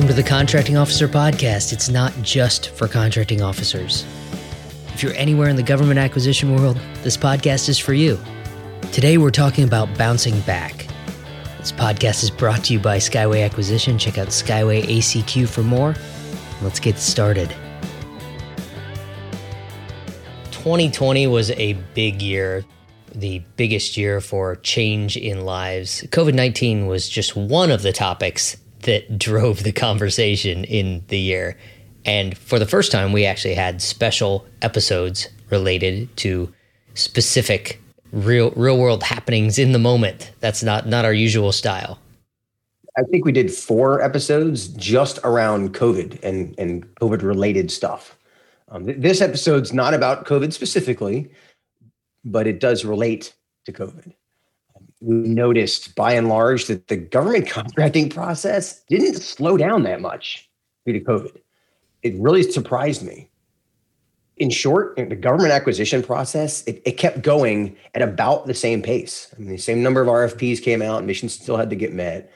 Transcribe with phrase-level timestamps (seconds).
[0.00, 1.74] Welcome to the Contracting Officer Podcast.
[1.74, 4.06] It's not just for contracting officers.
[4.94, 8.18] If you're anywhere in the government acquisition world, this podcast is for you.
[8.92, 10.86] Today, we're talking about bouncing back.
[11.58, 13.98] This podcast is brought to you by Skyway Acquisition.
[13.98, 15.94] Check out Skyway ACQ for more.
[16.62, 17.54] Let's get started.
[20.50, 22.64] 2020 was a big year,
[23.14, 26.04] the biggest year for change in lives.
[26.04, 31.56] COVID 19 was just one of the topics that drove the conversation in the year.
[32.04, 36.52] And for the first time, we actually had special episodes related to
[36.94, 37.80] specific
[38.12, 40.32] real real world happenings in the moment.
[40.40, 41.98] That's not not our usual style.
[42.96, 48.18] I think we did four episodes just around COVID and and COVID related stuff.
[48.68, 51.30] Um, th- this episode's not about COVID specifically,
[52.24, 53.34] but it does relate
[53.66, 54.12] to COVID
[55.00, 60.48] we noticed by and large that the government contracting process didn't slow down that much
[60.86, 61.36] due to COVID.
[62.02, 63.28] It really surprised me.
[64.36, 69.32] In short, the government acquisition process, it, it kept going at about the same pace.
[69.36, 72.32] I mean, the same number of RFPs came out, missions still had to get met.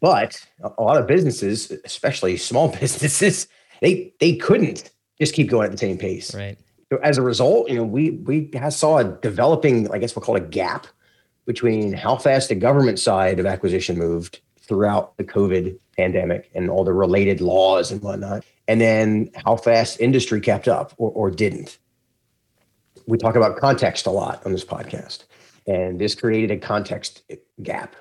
[0.00, 3.46] But a lot of businesses, especially small businesses,
[3.80, 6.34] they they couldn't just keep going at the same pace.
[6.34, 6.58] Right.
[6.90, 10.36] So as a result, you know, we we saw a developing, I guess we'll call
[10.36, 10.88] it a gap
[11.46, 16.84] between how fast the government side of acquisition moved throughout the COVID pandemic and all
[16.84, 21.78] the related laws and whatnot, and then how fast industry kept up or, or didn't.
[23.06, 25.24] We talk about context a lot on this podcast,
[25.66, 27.22] and this created a context
[27.62, 27.96] gap.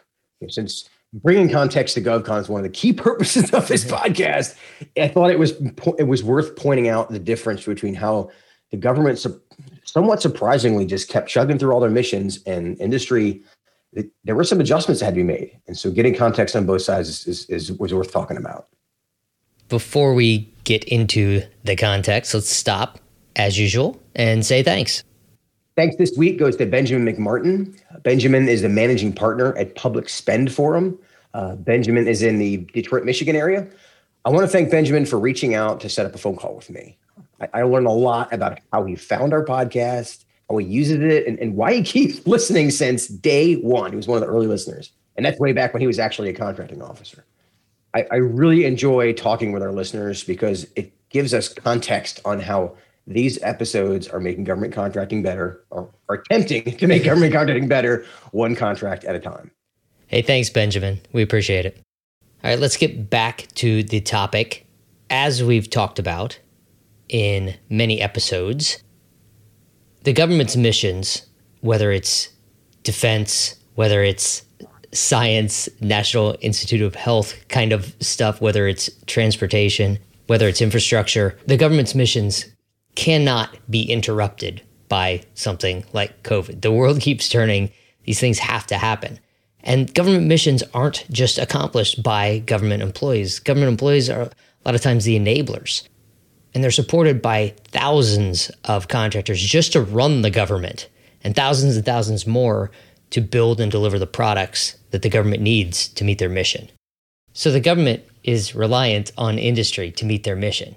[0.47, 3.95] Since bringing context to GovCon is one of the key purposes of this mm-hmm.
[3.95, 4.55] podcast,
[4.97, 5.53] I thought it was
[5.97, 8.29] it was worth pointing out the difference between how
[8.71, 9.23] the government
[9.83, 13.43] somewhat surprisingly just kept chugging through all their missions and industry
[13.93, 15.59] it, there were some adjustments that had to be made.
[15.67, 18.67] And so getting context on both sides is, is, is was worth talking about.
[19.69, 22.99] Before we get into the context let's stop
[23.35, 25.03] as usual and say thanks.
[25.75, 25.95] Thanks.
[25.95, 27.77] This week goes to benjamin mcmartin.
[28.03, 30.97] Benjamin is the managing partner at public spend forum.
[31.33, 33.67] Uh, benjamin is in the detroit michigan area.
[34.23, 36.69] I want to thank benjamin for reaching out to set up a phone call with
[36.69, 36.97] me
[37.41, 41.27] I, I learned a lot about how he found our podcast, how he uses it,
[41.27, 43.91] and, and why he keeps listening since day one.
[43.91, 44.91] He was one of the early listeners.
[45.17, 47.25] And that's way back when he was actually a contracting officer.
[47.93, 52.75] I, I really enjoy talking with our listeners because it gives us context on how
[53.07, 58.05] these episodes are making government contracting better or are attempting to make government contracting better
[58.31, 59.51] one contract at a time.
[60.07, 61.01] Hey, thanks, Benjamin.
[61.11, 61.81] We appreciate it.
[62.43, 64.65] All right, let's get back to the topic.
[65.09, 66.39] As we've talked about,
[67.11, 68.81] in many episodes.
[70.03, 71.27] The government's missions,
[71.59, 72.29] whether it's
[72.83, 74.43] defense, whether it's
[74.93, 81.57] science, National Institute of Health kind of stuff, whether it's transportation, whether it's infrastructure, the
[81.57, 82.45] government's missions
[82.95, 86.61] cannot be interrupted by something like COVID.
[86.61, 87.71] The world keeps turning,
[88.05, 89.19] these things have to happen.
[89.63, 93.39] And government missions aren't just accomplished by government employees.
[93.39, 94.31] Government employees are a
[94.65, 95.87] lot of times the enablers
[96.53, 100.89] and they're supported by thousands of contractors just to run the government
[101.23, 102.71] and thousands and thousands more
[103.11, 106.69] to build and deliver the products that the government needs to meet their mission.
[107.33, 110.75] So the government is reliant on industry to meet their mission.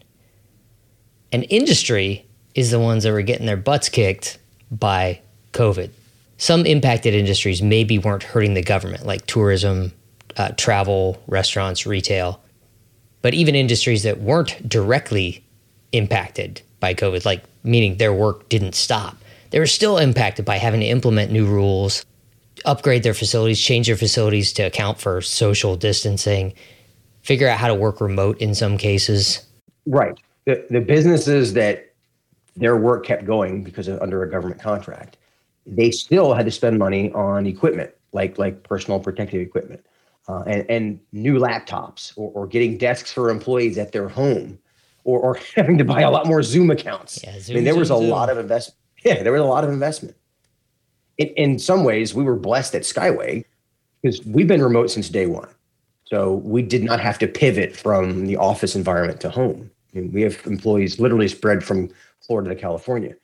[1.33, 4.39] And industry is the ones that were getting their butts kicked
[4.71, 5.21] by
[5.53, 5.91] COVID.
[6.37, 9.93] Some impacted industries maybe weren't hurting the government, like tourism,
[10.37, 12.41] uh, travel, restaurants, retail.
[13.23, 15.45] But even industries that weren't directly
[15.95, 19.17] impacted by COVID, like meaning their work didn't stop.
[19.51, 22.05] They were still impacted by having to implement new rules,
[22.65, 26.53] upgrade their facilities, change their facilities to account for social distancing,
[27.23, 29.47] figure out how to work remote in some cases.
[29.87, 30.19] Right.
[30.47, 31.95] The, the businesses that
[32.57, 35.17] their work kept going because of under a government contract,
[35.67, 39.85] they still had to spend money on equipment like like personal protective equipment
[40.29, 44.59] uh, and, and new laptops or, or getting desks for employees at their home
[45.05, 47.23] or, or having to buy a lot more Zoom accounts.
[47.23, 48.09] Yeah, Zoom, I mean, there was a Zoom.
[48.09, 48.79] lot of investment.
[49.05, 50.17] Yeah, there was a lot of investment.
[51.19, 53.45] In, in some ways, we were blessed at Skyway
[54.03, 55.49] because we've been remote since day one.
[56.05, 59.71] So we did not have to pivot from the office environment to home.
[59.95, 61.91] I mean, we have employees literally spread from
[62.21, 63.15] Florida to California.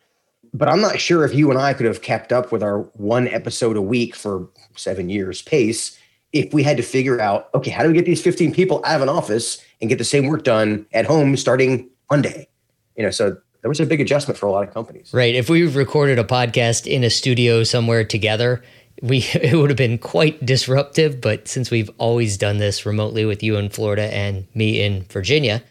[0.53, 3.29] But I'm not sure if you and I could have kept up with our one
[3.29, 5.99] episode a week for seven years pace
[6.33, 8.97] if we had to figure out, okay, how do we get these 15 people out
[8.97, 12.49] of an office and get the same work done at home starting Monday?
[12.97, 15.11] You know, so there was a big adjustment for a lot of companies.
[15.13, 15.35] Right.
[15.35, 18.63] If we recorded a podcast in a studio somewhere together,
[19.03, 23.43] we it would have been quite disruptive, but since we've always done this remotely with
[23.43, 25.63] you in Florida and me in Virginia,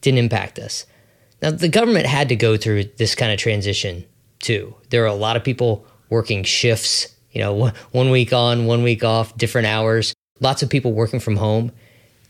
[0.00, 0.86] didn't impact us.
[1.42, 4.04] Now the government had to go through this kind of transition
[4.40, 4.74] too.
[4.90, 9.04] There are a lot of people working shifts, you know, one week on, one week
[9.04, 10.14] off, different hours.
[10.40, 11.72] Lots of people working from home,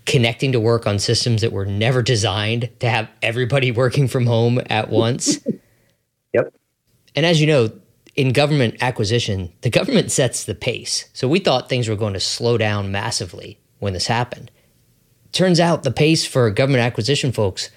[0.07, 4.61] connecting to work on systems that were never designed to have everybody working from home
[4.71, 5.39] at once.
[6.33, 6.55] yep.
[7.15, 7.71] And as you know,
[8.17, 11.09] in government acquisition, the government sets the pace.
[11.13, 14.51] So we thought things were going to slow down massively when this happened.
[15.33, 17.71] Turns out the pace for government acquisition folks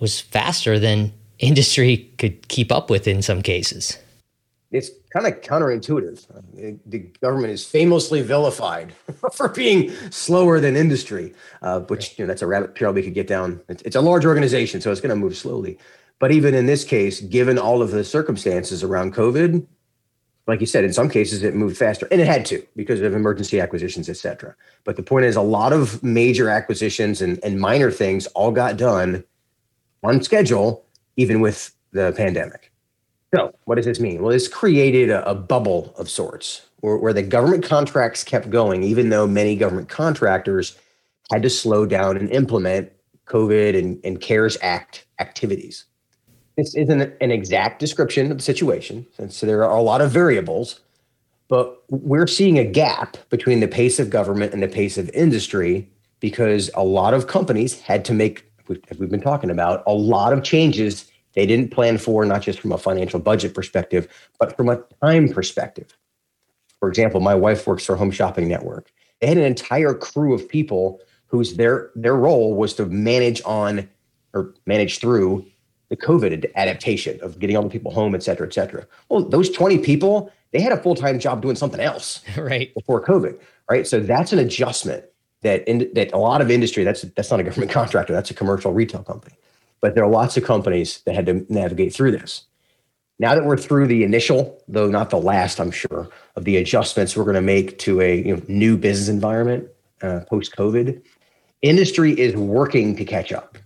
[0.00, 3.98] was faster than industry could keep up with in some cases.
[4.72, 6.80] It's kind of counterintuitive.
[6.86, 8.94] The government is famously vilified
[9.32, 13.14] for being slower than industry, uh, which you know, that's a rabbit trail we could
[13.14, 13.60] get down.
[13.68, 15.78] It's, it's a large organization, so it's going to move slowly.
[16.18, 19.66] But even in this case, given all of the circumstances around COVID,
[20.46, 23.14] like you said, in some cases it moved faster, and it had to because of
[23.14, 24.54] emergency acquisitions, et cetera.
[24.84, 28.76] But the point is, a lot of major acquisitions and, and minor things all got
[28.76, 29.24] done
[30.02, 30.84] on schedule,
[31.16, 32.70] even with the pandemic.
[33.34, 34.22] So, what does this mean?
[34.22, 38.82] Well, this created a, a bubble of sorts where, where the government contracts kept going,
[38.82, 40.78] even though many government contractors
[41.32, 42.92] had to slow down and implement
[43.26, 45.84] COVID and, and CARES Act activities.
[46.56, 50.80] This isn't an exact description of the situation, since there are a lot of variables,
[51.48, 55.88] but we're seeing a gap between the pace of government and the pace of industry
[56.20, 58.50] because a lot of companies had to make,
[58.90, 62.58] as we've been talking about, a lot of changes they didn't plan for, not just
[62.58, 64.08] from a financial budget perspective,
[64.40, 65.96] but from a time perspective.
[66.80, 68.90] For example, my wife works for Home Shopping Network.
[69.20, 73.88] They had an entire crew of people whose their their role was to manage on
[74.32, 75.46] or manage through
[75.88, 78.86] the COVID adaptation of getting all the people home, et cetera, et cetera.
[79.08, 83.04] Well, those 20 people, they had a full time job doing something else right before
[83.04, 83.38] COVID,
[83.70, 83.86] right?
[83.86, 85.04] So that's an adjustment
[85.42, 88.34] that in, that a lot of industry that's that's not a government contractor, that's a
[88.34, 89.36] commercial retail company.
[89.86, 92.42] But there are lots of companies that had to navigate through this.
[93.20, 97.16] Now that we're through the initial, though not the last, I'm sure, of the adjustments
[97.16, 99.68] we're going to make to a you know, new business environment
[100.02, 101.00] uh, post COVID,
[101.62, 103.58] industry is working to catch up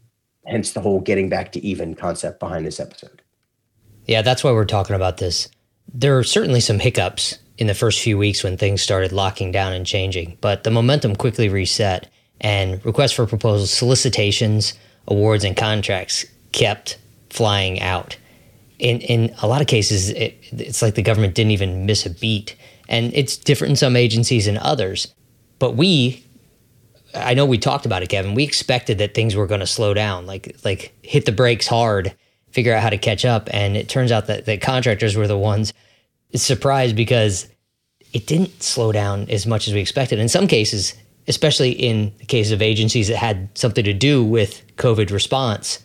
[0.45, 3.23] hence the whole getting back to even concept behind this episode.
[4.05, 5.49] Yeah, that's why we're talking about this.
[5.91, 9.73] There are certainly some hiccups in the first few weeks when things started locking down
[9.73, 12.11] and changing, but the momentum quickly reset
[12.43, 14.75] and requests for proposals, solicitations,
[15.06, 16.99] awards, and contracts kept
[17.31, 18.17] flying out.
[18.79, 22.11] In, in a lot of cases, it, it's like the government didn't even miss a
[22.11, 22.56] beat.
[22.88, 25.14] And it's different in some agencies and others.
[25.58, 26.25] But we
[27.14, 28.35] I know we talked about it, Kevin.
[28.35, 32.14] We expected that things were going to slow down, like like hit the brakes hard,
[32.50, 35.38] figure out how to catch up, and it turns out that the contractors were the
[35.38, 35.73] ones
[36.35, 37.49] surprised because
[38.12, 40.19] it didn't slow down as much as we expected.
[40.19, 40.94] In some cases,
[41.26, 45.85] especially in the case of agencies that had something to do with COVID response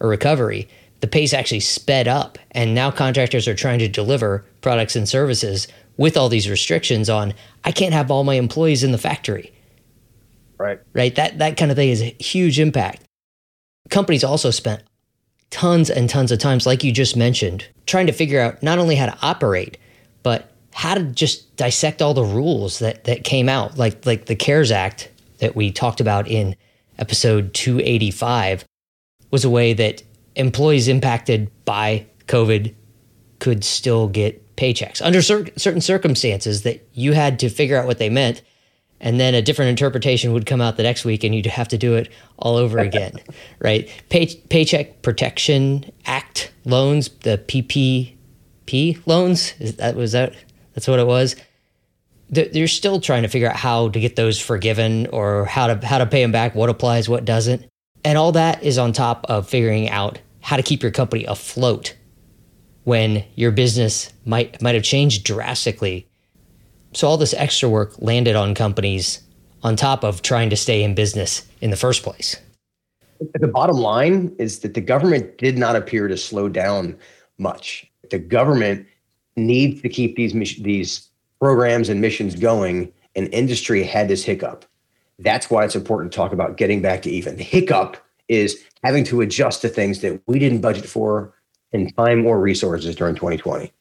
[0.00, 0.68] or recovery,
[1.00, 5.66] the pace actually sped up, and now contractors are trying to deliver products and services
[5.96, 7.34] with all these restrictions on.
[7.64, 9.52] I can't have all my employees in the factory
[10.62, 10.80] Right.
[10.92, 11.14] Right.
[11.16, 13.02] That that kind of thing is a huge impact.
[13.90, 14.82] Companies also spent
[15.50, 18.94] tons and tons of times, like you just mentioned, trying to figure out not only
[18.94, 19.76] how to operate,
[20.22, 24.36] but how to just dissect all the rules that that came out, like like the
[24.36, 26.54] CARES Act that we talked about in
[27.02, 28.64] episode 285
[29.32, 30.04] was a way that
[30.36, 32.72] employees impacted by COVID
[33.40, 35.02] could still get paychecks.
[35.04, 38.40] Under cer- certain circumstances that you had to figure out what they meant
[39.00, 41.76] and then a different interpretation would come out the next week and you'd have to
[41.76, 43.14] do it all over again
[43.58, 43.90] right?
[44.08, 49.54] Pay, paycheck protection act loans the ppp loans?
[49.58, 50.34] Is that was that
[50.74, 51.34] that's what it was
[52.32, 55.98] they're still trying to figure out how to get those forgiven or how to how
[55.98, 57.66] to pay them back what applies what doesn't
[58.04, 61.94] and all that is on top of figuring out how to keep your company afloat
[62.84, 66.08] when your business might might have changed drastically
[66.94, 69.22] so all this extra work landed on companies
[69.62, 72.36] on top of trying to stay in business in the first place.
[73.34, 76.98] The bottom line is that the government did not appear to slow down
[77.38, 77.88] much.
[78.10, 78.86] The government
[79.36, 81.08] needs to keep these these
[81.42, 84.64] programs and missions going, and industry had this hiccup.
[85.18, 87.34] That's why it's important to talk about getting back to even.
[87.34, 87.96] The hiccup
[88.28, 91.34] is having to adjust to things that we didn't budget for
[91.72, 93.72] in time or resources during 2020.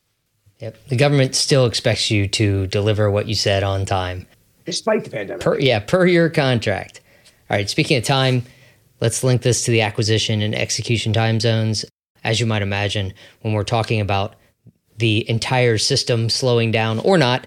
[0.57, 0.87] Yep.
[0.87, 4.25] The government still expects you to deliver what you said on time.
[4.65, 5.43] Despite the pandemic.
[5.43, 6.99] Per, yeah, per your contract.
[7.51, 8.41] All right, speaking of time,
[9.01, 11.85] let's link this to the acquisition and execution time zones.
[12.23, 14.35] As you might imagine, when we're talking about
[14.97, 17.45] the entire system slowing down or not,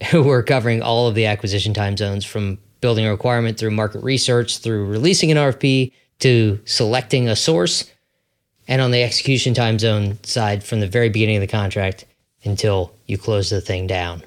[0.12, 4.58] we're covering all of the acquisition time zones from building a requirement through market research,
[4.58, 7.90] through releasing an RFP to selecting a source,
[8.66, 12.04] and on the execution time zone side from the very beginning of the contract
[12.44, 14.22] until you close the thing down.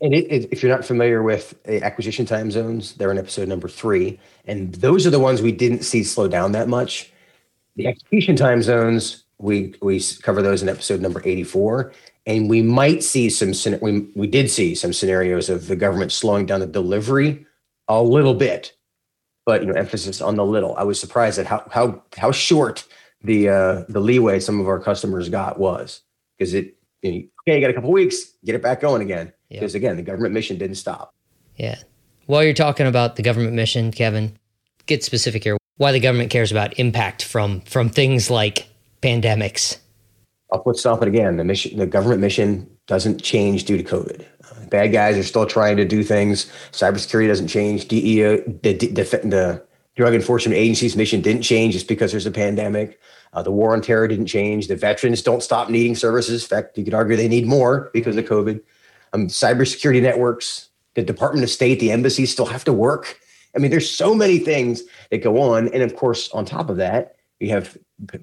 [0.00, 3.48] And it, it, if you're not familiar with uh, acquisition time zones, they're in episode
[3.48, 4.18] number three.
[4.46, 7.12] And those are the ones we didn't see slow down that much.
[7.76, 11.92] The execution time zones, we we cover those in episode number 84.
[12.26, 16.46] And we might see some we, we did see some scenarios of the government slowing
[16.46, 17.44] down the delivery
[17.88, 18.72] a little bit,
[19.44, 20.74] but you know, emphasis on the little.
[20.76, 22.86] I was surprised at how how how short
[23.22, 26.00] the uh the leeway some of our customers got was
[26.38, 29.32] because it you know, okay, you got a couple weeks, get it back going again.
[29.50, 31.14] Because again, the government mission didn't stop.
[31.56, 31.76] Yeah.
[32.26, 34.36] While you're talking about the government mission, Kevin,
[34.86, 35.56] get specific here.
[35.76, 38.68] Why the government cares about impact from from things like
[39.02, 39.78] pandemics.
[40.50, 41.36] I'll put it again.
[41.36, 44.24] The mission, the government mission doesn't change due to COVID.
[44.44, 46.50] Uh, bad guys are still trying to do things.
[46.72, 47.88] Cybersecurity doesn't change.
[47.88, 49.62] DEA, the, the, the
[49.96, 53.00] Drug Enforcement Agency's mission didn't change just because there's a pandemic.
[53.32, 54.68] Uh, the war on terror didn't change.
[54.68, 56.42] The veterans don't stop needing services.
[56.42, 58.60] In fact, you could argue they need more because of COVID.
[59.12, 63.18] Um, cybersecurity networks, the Department of State, the embassies still have to work.
[63.54, 65.68] I mean, there's so many things that go on.
[65.68, 67.76] And of course, on top of that, we have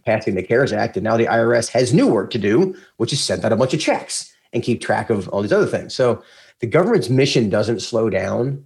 [0.04, 3.24] passing the CARES Act, and now the IRS has new work to do, which is
[3.24, 5.94] send out a bunch of checks and keep track of all these other things.
[5.94, 6.24] So
[6.60, 8.66] the government's mission doesn't slow down.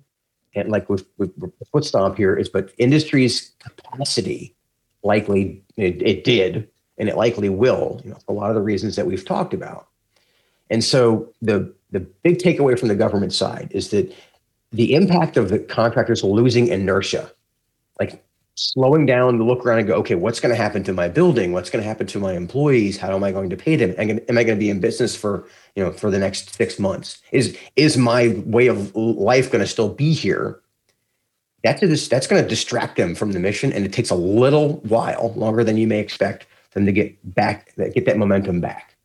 [0.55, 4.55] And like with, with, with foot stomp here is, but industry's capacity
[5.03, 7.99] likely it, it did, and it likely will.
[8.05, 9.87] You know, a lot of the reasons that we've talked about.
[10.69, 14.13] And so the the big takeaway from the government side is that
[14.71, 17.29] the impact of the contractors losing inertia,
[17.99, 18.23] like
[18.55, 21.51] slowing down to look around and go, okay, what's going to happen to my building?
[21.51, 22.97] What's going to happen to my employees?
[22.97, 23.93] How am I going to pay them?
[23.97, 27.21] Am I going to be in business for you know for the next six months?
[27.31, 30.61] Is is my way of life going to still be here?
[31.65, 34.77] that's a, that's going to distract them from the mission, and it takes a little
[34.81, 38.95] while, longer than you may expect, them to get back, get that momentum back.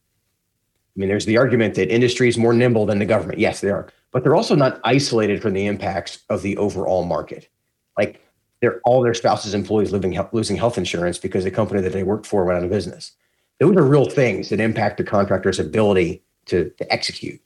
[0.95, 3.39] I mean, there's the argument that industry is more nimble than the government.
[3.39, 7.49] Yes, they are, but they're also not isolated from the impacts of the overall market.
[7.97, 8.21] Like,
[8.61, 12.27] they're all their spouses' employees living losing health insurance because the company that they worked
[12.27, 13.13] for went out of business.
[13.59, 17.41] Those are real things that impact the contractor's ability to, to execute.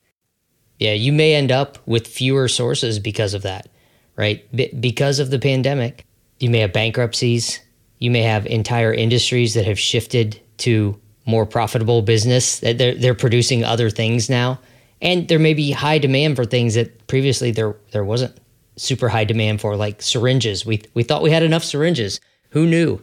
[0.79, 3.69] Yeah, you may end up with fewer sources because of that
[4.17, 4.45] right?
[4.55, 6.07] B- because of the pandemic,
[6.39, 7.61] you may have bankruptcies.
[7.99, 12.61] You may have entire industries that have shifted to more profitable business.
[12.61, 14.61] They're, they're producing other things now.
[15.01, 18.39] And there may be high demand for things that previously there, there wasn't
[18.77, 20.67] super high demand for, like syringes.
[20.67, 22.21] We, we thought we had enough syringes.
[22.51, 23.01] Who knew?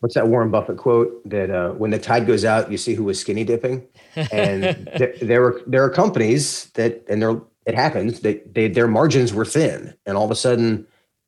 [0.00, 3.04] What's that Warren Buffett quote that uh, when the tide goes out, you see who
[3.04, 3.86] was skinny dipping?
[4.30, 8.88] And th- there, are, there are companies that, and they're it happens that they, their
[8.88, 10.86] margins were thin and all of a sudden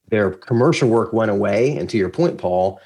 [0.08, 2.80] their commercial work went away and to your point paul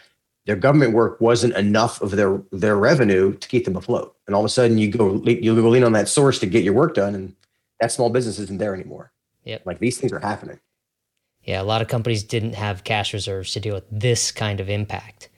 [0.45, 4.43] their government work wasn't enough of their their revenue to keep them afloat and all
[4.43, 6.95] of a sudden you go you go lean on that source to get your work
[6.95, 7.35] done and
[7.81, 9.13] that small business isn't there anymore
[9.45, 10.59] yeah like these things are happening
[11.45, 14.69] yeah a lot of companies didn't have cash reserves to deal with this kind of
[14.69, 15.29] impact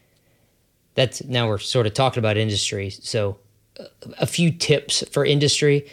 [0.95, 3.39] that's now we're sort of talking about industry so
[3.79, 3.85] uh,
[4.19, 5.87] a few tips for industry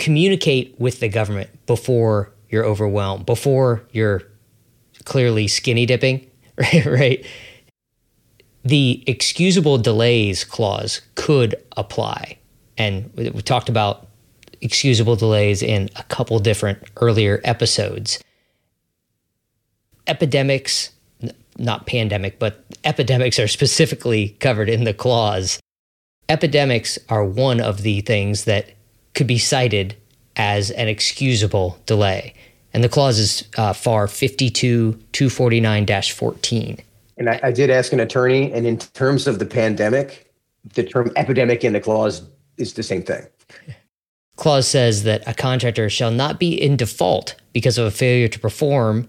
[0.00, 4.22] communicate with the government before you're overwhelmed, before you're
[5.04, 6.26] clearly skinny dipping,
[6.56, 6.86] right?
[6.86, 7.26] right?
[8.64, 12.38] The excusable delays clause could apply.
[12.76, 14.08] And we talked about
[14.62, 18.22] excusable delays in a couple different earlier episodes.
[20.06, 20.90] Epidemics,
[21.58, 25.60] not pandemic, but epidemics are specifically covered in the clause.
[26.28, 28.70] Epidemics are one of the things that
[29.14, 29.96] could be cited
[30.36, 32.34] as an excusable delay.
[32.72, 36.78] And the clause is uh, FAR 52 249 14.
[37.18, 40.32] And I, I, did ask an attorney, and in terms of the pandemic,
[40.74, 42.22] the term epidemic in the clause
[42.56, 43.26] is the same thing.
[44.40, 48.40] Clause says that a contractor shall not be in default because of a failure to
[48.40, 49.06] perform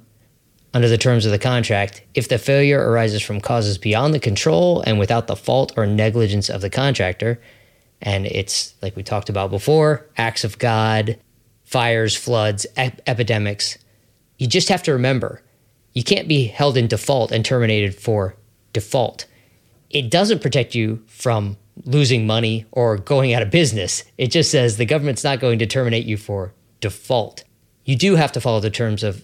[0.74, 4.82] under the terms of the contract if the failure arises from causes beyond the control
[4.82, 7.42] and without the fault or negligence of the contractor
[8.02, 11.18] and it's like we talked about before acts of God,
[11.64, 13.78] fires, floods, ep- epidemics.
[14.38, 15.42] You just have to remember
[15.94, 18.36] you can't be held in default and terminated for
[18.74, 19.28] default.
[19.90, 24.04] It doesn't protect you from losing money or going out of business.
[24.18, 27.44] It just says the government's not going to terminate you for default.
[27.86, 29.24] You do have to follow the terms of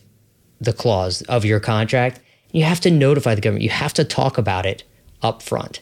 [0.59, 2.19] the clause of your contract.
[2.51, 3.63] You have to notify the government.
[3.63, 4.83] You have to talk about it
[5.21, 5.81] up front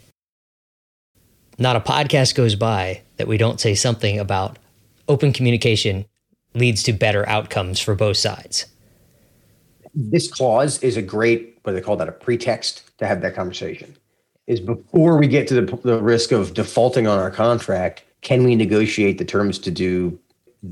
[1.58, 4.60] not a podcast goes by that we don't say something about
[5.08, 6.06] open communication
[6.54, 8.66] leads to better outcomes for both sides.
[9.94, 13.36] This clause is a great, what do they call that, a pretext to have that
[13.36, 13.96] conversation.
[14.48, 18.56] Is before we get to the, the risk of defaulting on our contract, can we
[18.56, 20.20] negotiate the terms to do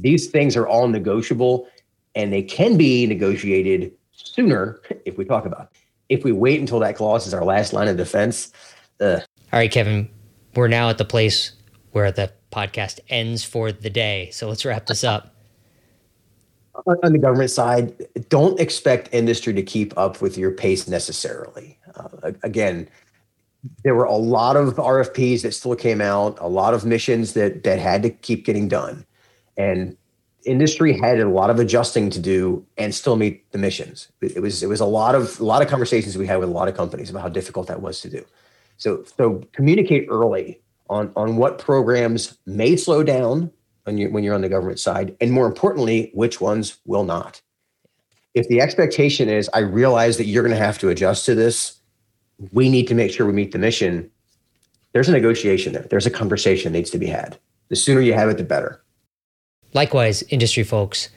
[0.02, 1.68] these things are all negotiable
[2.16, 5.80] and they can be negotiated sooner if we talk about it.
[6.10, 8.52] If we wait until that clause is our last line of defense.
[9.00, 9.20] Uh,
[9.52, 10.10] all right, Kevin,
[10.56, 11.54] we're now at the place
[11.92, 14.30] where the podcast ends for the day.
[14.32, 15.30] So let's wrap this up.
[16.86, 17.94] On the government side,
[18.30, 21.78] don't expect industry to keep up with your pace necessarily.
[21.96, 22.90] Uh, again,
[23.84, 27.64] there were a lot of RFPs that still came out, a lot of missions that
[27.64, 29.06] that had to keep getting done,
[29.58, 29.96] and
[30.46, 34.10] industry had a lot of adjusting to do and still meet the missions.
[34.22, 36.52] It was it was a lot of a lot of conversations we had with a
[36.52, 38.26] lot of companies about how difficult that was to do.
[38.78, 43.52] So so communicate early on on what programs may slow down
[43.84, 47.42] when you when you're on the government side, and more importantly, which ones will not.
[48.34, 51.80] If the expectation is, I realize that you're going to have to adjust to this,
[52.52, 54.10] we need to make sure we meet the mission.
[54.94, 55.88] There's a negotiation there.
[55.90, 57.38] There's a conversation that needs to be had.
[57.70, 58.84] The sooner you have it, the better.
[59.74, 61.10] Likewise, industry folks,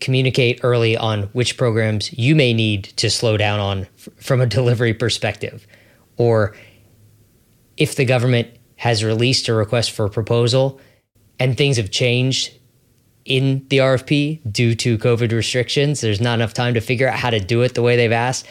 [0.00, 4.46] communicate early on which programs you may need to slow down on f- from a
[4.58, 5.66] delivery perspective.
[6.16, 6.54] Or
[7.76, 10.80] if the government has released a request for a proposal
[11.38, 12.52] and things have changed
[13.24, 17.30] in the RFP due to COVID restrictions, there's not enough time to figure out how
[17.30, 18.46] to do it the way they've asked.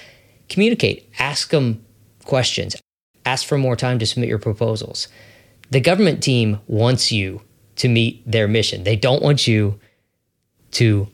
[0.49, 1.85] Communicate, ask them
[2.25, 2.75] questions,
[3.25, 5.07] ask for more time to submit your proposals.
[5.69, 7.41] The government team wants you
[7.77, 8.83] to meet their mission.
[8.83, 9.79] They don't want you
[10.71, 11.07] to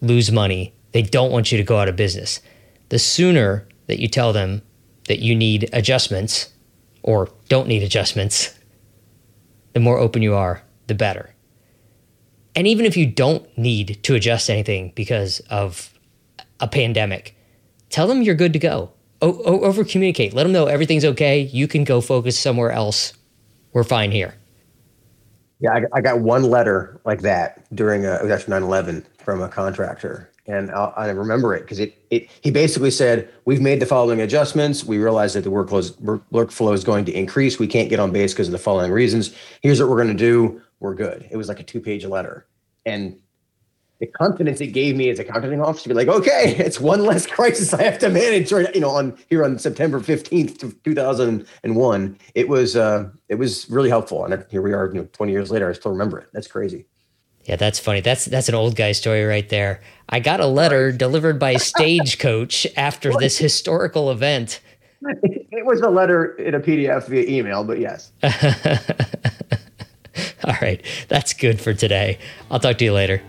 [0.00, 0.72] lose money.
[0.92, 2.40] They don't want you to go out of business.
[2.88, 4.62] The sooner that you tell them
[5.08, 6.52] that you need adjustments
[7.02, 8.58] or don't need adjustments,
[9.72, 11.34] the more open you are, the better.
[12.54, 15.92] And even if you don't need to adjust anything because of
[16.60, 17.36] a pandemic,
[17.88, 18.92] tell them you're good to go.
[19.20, 20.32] O- over communicate.
[20.32, 21.40] Let them know everything's okay.
[21.40, 23.12] You can go focus somewhere else.
[23.72, 24.34] We're fine here.
[25.60, 29.42] Yeah, I, I, got one letter like that during a, it was after 9-11 from
[29.42, 30.30] a contractor.
[30.46, 34.20] And I, I remember it because it, it, he basically said, we've made the following
[34.20, 34.84] adjustments.
[34.84, 35.90] We realize that the workload,
[36.32, 37.58] workflow is going to increase.
[37.58, 39.34] We can't get on base because of the following reasons.
[39.60, 40.62] Here's what we're going to do.
[40.78, 41.26] We're good.
[41.30, 42.46] It was like a two page letter.
[42.86, 43.20] And
[44.00, 47.04] the confidence it gave me as a contracting officer to be like, okay, it's one
[47.04, 52.18] less crisis I have to manage right, you know, on here on September 15th, 2001.
[52.34, 54.24] It was, uh, it was really helpful.
[54.24, 56.28] And here we are, you know, 20 years later, I still remember it.
[56.32, 56.86] That's crazy.
[57.44, 58.00] Yeah, that's funny.
[58.00, 59.80] That's, that's an old guy story right there.
[60.08, 64.60] I got a letter delivered by Stagecoach after this historical event.
[65.50, 68.12] It was a letter in a PDF via email, but yes.
[70.44, 70.80] All right.
[71.08, 72.18] That's good for today.
[72.50, 73.22] I'll talk to you later.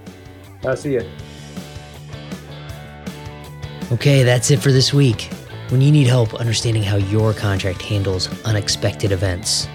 [0.66, 1.10] I'll see you.
[3.92, 5.32] Okay, that's it for this week.
[5.70, 9.68] When you need help understanding how your contract handles unexpected events,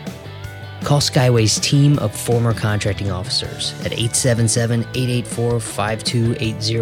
[0.84, 6.78] call Skyway's team of former contracting officers at 877 884 5280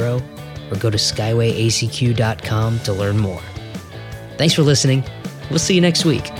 [0.70, 3.42] or go to skywayacq.com to learn more.
[4.38, 5.04] Thanks for listening.
[5.50, 6.30] We'll see you next week.